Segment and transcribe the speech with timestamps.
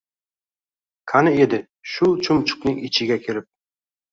[1.11, 1.59] «Qani edi,
[1.91, 3.51] shu chumchuqning ichiga kirib